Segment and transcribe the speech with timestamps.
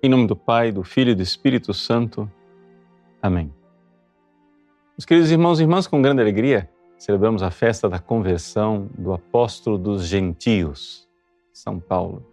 [0.00, 2.30] Em nome do Pai, do Filho e do Espírito Santo.
[3.20, 3.52] Amém.
[4.96, 9.76] Meus queridos irmãos e irmãs, com grande alegria, celebramos a festa da conversão do apóstolo
[9.76, 11.08] dos gentios,
[11.52, 12.24] São Paulo.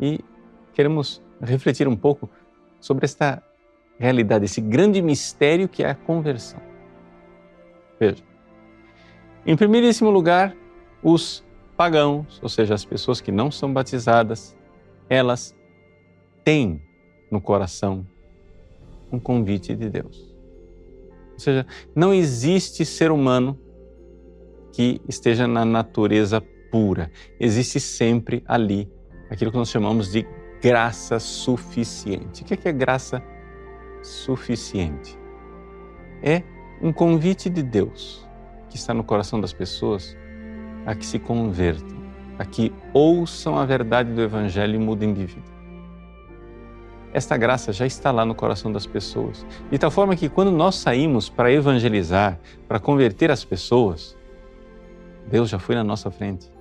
[0.00, 0.18] E
[0.74, 2.28] queremos refletir um pouco
[2.80, 3.40] sobre esta
[3.96, 6.60] realidade, esse grande mistério que é a conversão.
[8.00, 8.24] Veja,
[9.46, 10.52] em primeiríssimo lugar,
[11.00, 11.44] os
[11.76, 14.58] pagãos, ou seja, as pessoas que não são batizadas,
[15.08, 15.55] elas
[16.46, 16.80] tem
[17.28, 18.06] no coração
[19.10, 20.32] um convite de Deus.
[21.32, 23.58] Ou seja, não existe ser humano
[24.72, 26.40] que esteja na natureza
[26.70, 27.10] pura.
[27.40, 28.88] Existe sempre ali
[29.28, 30.24] aquilo que nós chamamos de
[30.62, 32.42] graça suficiente.
[32.42, 33.20] O que é, é graça
[34.00, 35.18] suficiente?
[36.22, 36.44] É
[36.80, 38.24] um convite de Deus
[38.68, 40.16] que está no coração das pessoas
[40.86, 41.96] a que se convertam,
[42.38, 45.55] a que ouçam a verdade do Evangelho e mudem de vida
[47.16, 49.46] esta graça já está lá no coração das pessoas.
[49.70, 54.14] De tal forma que quando nós saímos para evangelizar, para converter as pessoas,
[55.26, 56.52] Deus já foi na nossa frente.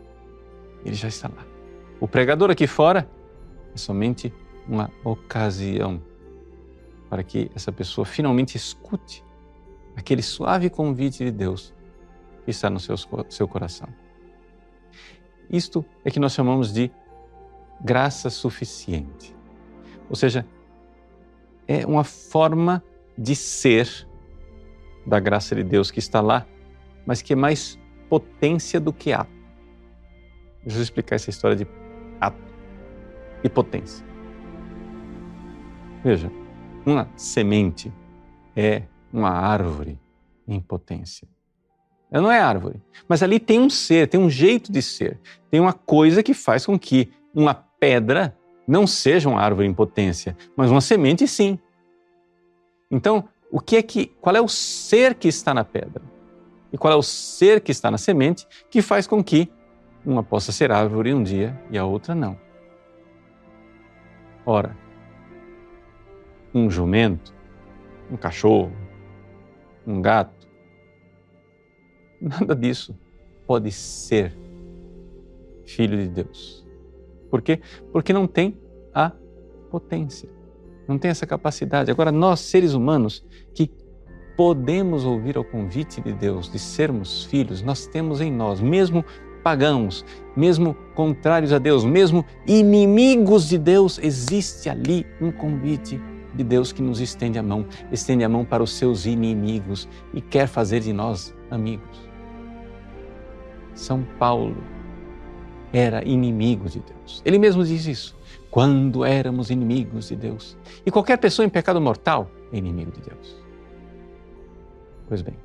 [0.85, 1.45] Ele já está lá.
[1.99, 3.05] O pregador aqui fora
[3.73, 4.33] é somente
[4.65, 6.01] uma ocasião
[7.09, 9.25] para que essa pessoa finalmente escute
[9.93, 11.73] aquele suave convite de Deus
[12.45, 12.95] que está no seu,
[13.27, 13.89] seu coração.
[15.49, 16.89] Isto é que nós chamamos de
[17.81, 19.34] graça suficiente.
[20.09, 20.45] Ou seja,
[21.67, 22.83] é uma forma
[23.17, 24.07] de ser
[25.05, 26.45] da graça de Deus que está lá,
[27.05, 29.31] mas que é mais potência do que ato.
[30.63, 31.67] Deixa eu explicar essa história de
[32.19, 32.37] ato
[33.43, 34.05] e potência.
[36.03, 36.31] Veja,
[36.85, 37.91] uma semente
[38.55, 39.99] é uma árvore
[40.47, 41.27] em potência.
[42.11, 45.19] Ela não é árvore, mas ali tem um ser, tem um jeito de ser,
[45.49, 48.37] tem uma coisa que faz com que uma pedra
[48.67, 51.59] não seja uma árvore em potência, mas uma semente sim.
[52.89, 56.01] Então, o que é que, qual é o ser que está na pedra?
[56.71, 59.49] E qual é o ser que está na semente que faz com que
[60.05, 62.37] uma possa ser árvore um dia e a outra não?
[64.45, 64.75] Ora,
[66.53, 67.33] um jumento,
[68.11, 68.71] um cachorro,
[69.85, 70.47] um gato,
[72.19, 72.97] nada disso
[73.45, 74.35] pode ser
[75.65, 76.64] filho de Deus.
[77.35, 77.59] Por quê?
[77.91, 78.57] Porque não tem
[78.93, 79.11] a
[79.69, 80.29] potência,
[80.87, 81.91] não tem essa capacidade.
[81.91, 83.69] Agora, nós, seres humanos, que
[84.37, 89.03] podemos ouvir ao convite de Deus de sermos filhos, nós temos em nós, mesmo
[89.43, 95.99] pagãos, mesmo contrários a Deus, mesmo inimigos de Deus, existe ali um convite
[96.33, 100.21] de Deus que nos estende a mão, estende a mão para os seus inimigos e
[100.21, 101.99] quer fazer de nós amigos.
[103.73, 104.55] São Paulo
[105.77, 107.21] era inimigo de Deus.
[107.25, 108.15] Ele mesmo diz isso.
[108.49, 110.57] Quando éramos inimigos de Deus.
[110.85, 113.43] E qualquer pessoa em pecado mortal é inimigo de Deus.
[115.09, 115.35] Pois bem,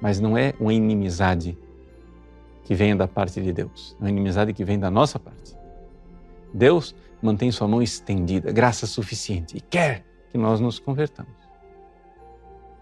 [0.00, 1.58] mas não é uma inimizade
[2.64, 5.54] que venha da parte de Deus, é uma inimizade que vem da nossa parte.
[6.52, 11.34] Deus mantém sua mão estendida, graça suficiente, e quer que nós nos convertamos.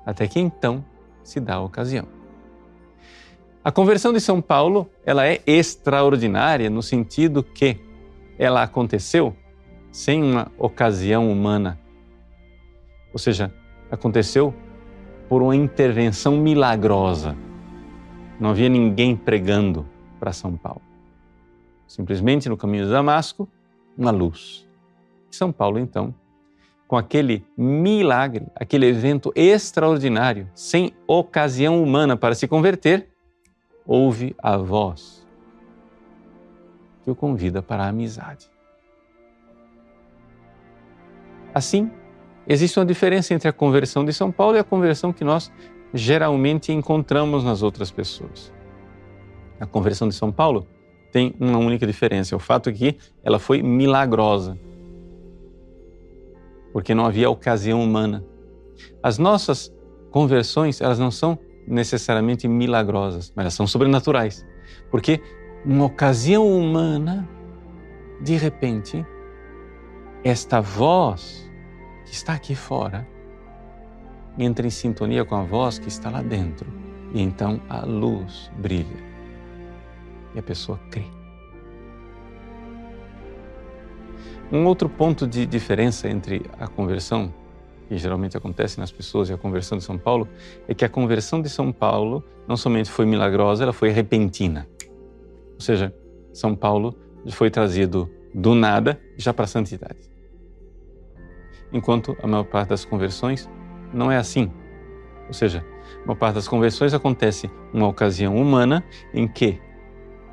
[0.05, 0.85] Até que então
[1.25, 2.07] se dá a ocasião.
[3.67, 7.77] A conversão de São Paulo, ela é extraordinária no sentido que
[8.39, 9.35] ela aconteceu
[9.91, 11.77] sem uma ocasião humana.
[13.13, 13.53] Ou seja,
[13.91, 14.55] aconteceu
[15.29, 17.37] por uma intervenção milagrosa.
[18.39, 19.85] Não havia ninguém pregando
[20.21, 20.83] para São Paulo.
[21.89, 23.49] Simplesmente no caminho de Damasco,
[23.99, 24.65] uma luz.
[25.29, 26.15] São Paulo, então,
[26.87, 33.09] com aquele milagre, aquele evento extraordinário, sem ocasião humana para se converter,
[33.87, 35.27] ouve a voz
[37.03, 38.51] que o convida para a amizade.
[41.55, 41.91] Assim,
[42.47, 45.53] existe uma diferença entre a conversão de São Paulo e a conversão que nós
[45.95, 48.53] geralmente encontramos nas outras pessoas.
[49.61, 50.67] A conversão de São Paulo
[51.13, 54.59] tem uma única diferença, é o fato que ela foi milagrosa,
[56.73, 58.23] porque não havia ocasião humana.
[59.03, 59.73] As nossas
[60.11, 64.47] conversões, elas não são necessariamente milagrosas, mas elas são sobrenaturais.
[64.91, 65.21] Porque
[65.65, 67.29] uma ocasião humana,
[68.21, 69.05] de repente,
[70.23, 71.51] esta voz
[72.05, 73.07] que está aqui fora
[74.39, 76.71] entra em sintonia com a voz que está lá dentro.
[77.13, 79.05] E então a luz brilha.
[80.35, 81.05] E a pessoa crê.
[84.53, 87.33] Um outro ponto de diferença entre a conversão
[87.89, 90.29] que geralmente acontece nas pessoas e a conversão de São Paulo,
[90.67, 94.67] é que a conversão de São Paulo não somente foi milagrosa, ela foi repentina.
[95.55, 95.95] Ou seja,
[96.33, 96.95] São Paulo
[97.31, 100.15] foi trazido do nada já para a santidade.
[101.73, 103.51] enquanto a maior parte das conversões
[103.93, 104.51] não é assim.
[105.27, 105.65] Ou seja,
[106.03, 109.61] a maior parte das conversões acontece uma ocasião humana em que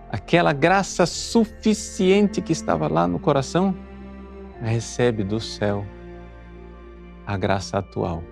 [0.09, 3.75] aquela graça suficiente que estava lá no coração
[4.61, 5.83] recebe do céu
[7.25, 8.23] a graça atual.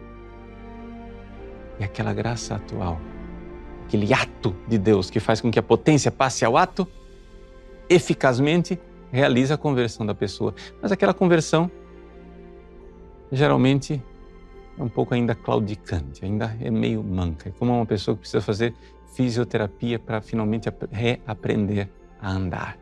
[1.79, 2.99] E aquela graça atual,
[3.85, 6.87] aquele ato de Deus que faz com que a potência passe ao ato,
[7.89, 8.79] eficazmente
[9.11, 10.53] realiza a conversão da pessoa.
[10.81, 11.69] Mas aquela conversão
[13.31, 14.01] geralmente
[14.77, 17.49] é um pouco ainda claudicante, ainda é meio manca.
[17.49, 18.73] É como uma pessoa que precisa fazer
[19.13, 21.89] fisioterapia para finalmente reaprender
[22.21, 22.77] a andar.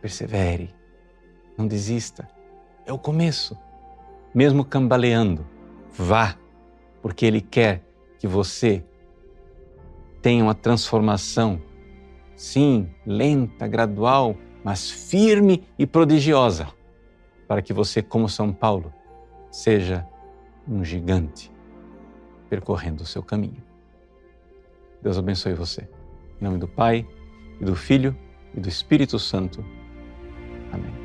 [0.00, 0.74] Persevere,
[1.56, 2.28] não desista.
[2.86, 3.58] É o começo.
[4.34, 5.46] Mesmo cambaleando,
[5.92, 6.36] vá,
[7.00, 7.82] porque Ele quer
[8.18, 8.84] que você
[10.20, 11.60] tenha uma transformação,
[12.34, 16.68] sim, lenta, gradual, mas firme e prodigiosa,
[17.46, 18.92] para que você, como São Paulo,
[19.50, 20.06] seja
[20.66, 21.52] um gigante
[22.48, 23.62] percorrendo o seu caminho.
[25.02, 25.86] Deus abençoe você.
[26.40, 27.06] Em nome do Pai,
[27.60, 28.16] e do Filho
[28.54, 29.64] e do Espírito Santo.
[30.72, 31.03] Amém.